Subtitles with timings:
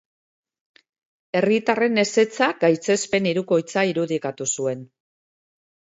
[1.39, 4.83] Herritarren ezetzak gaitzespen hirukoitza irudikatu zuen.